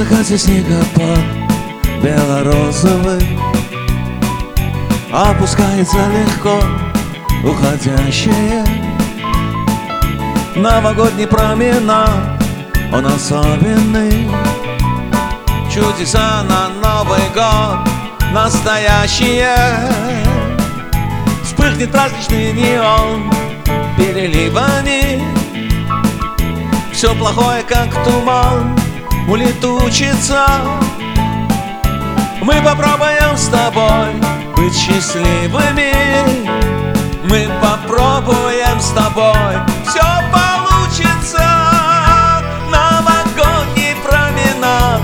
[0.00, 1.24] закате снегопад
[2.02, 3.38] белорозовый
[5.12, 6.58] Опускается легко
[7.44, 8.64] уходящее
[10.56, 12.42] Новогодний променад,
[12.92, 14.28] он особенный.
[15.72, 17.86] Чудеса на Новый год
[18.32, 19.54] настоящие.
[21.44, 23.30] Вспыхнет праздничный неон
[23.96, 25.22] переливами
[26.92, 28.76] Все плохое, как туман,
[29.30, 30.44] улетучится.
[32.42, 34.08] Мы попробуем с тобой
[34.56, 35.92] быть счастливыми.
[37.24, 39.54] Мы попробуем с тобой.
[39.86, 40.02] Все
[40.32, 41.46] получится.
[42.70, 45.00] Новогодний променад.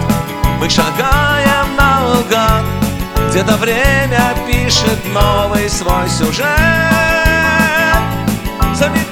[0.59, 2.65] Мы шагаем наугад.
[3.31, 6.47] Где-то время пишет новый свой сюжет.
[8.75, 9.06] Заметает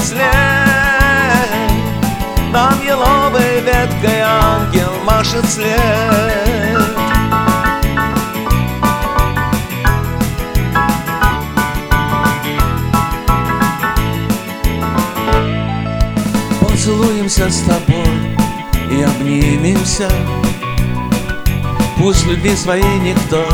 [0.00, 0.30] след
[2.52, 5.80] нам еловой веткой ангел машет след
[16.60, 18.36] Поцелуемся с тобой
[18.90, 20.08] и обнимемся
[21.98, 23.46] Пусть любви своей никто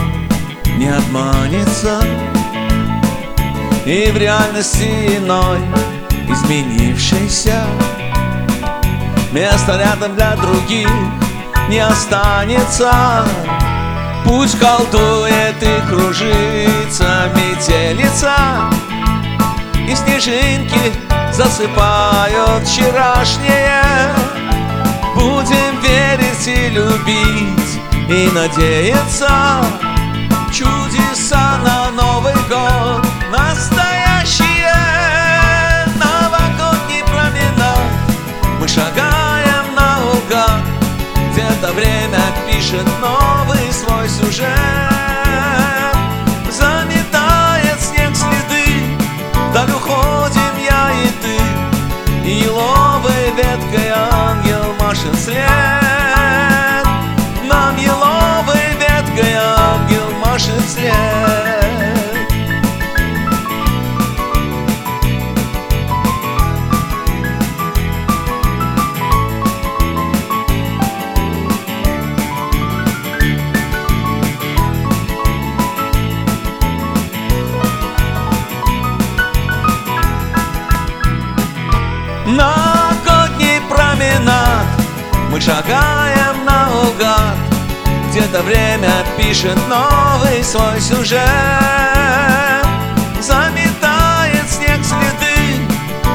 [0.78, 2.00] не обманется
[3.84, 5.58] И в реальности иной
[6.28, 7.64] изменившейся.
[9.32, 10.88] Места рядом для других
[11.69, 13.24] не останется.
[14.24, 18.34] Пусть колдует и кружится метелица.
[19.88, 20.92] И снежинки
[21.32, 23.82] засыпают вчерашнее.
[25.14, 29.64] Будем верить и любить и надеяться.
[30.53, 33.06] Чудеса на Новый год
[42.76, 45.06] пишет новый свой сюжет
[85.36, 87.36] Мы шагаем наугад
[88.08, 88.88] Где-то время
[89.19, 91.20] пишет новый свой сюжет.
[93.20, 95.60] Заметает снег следы.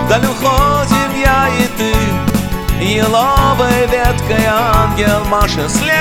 [0.10, 2.84] Даль уходим я и ты.
[2.84, 5.94] Еловой веткой ангел машет след.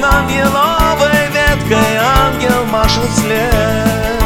[0.00, 4.22] Нам еловой веткой ангел машет след.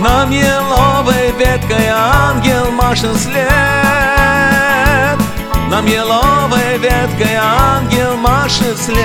[0.00, 4.19] Нам еловой веткой ангел машет след
[5.80, 9.00] Нам еловой веткой ангел машет след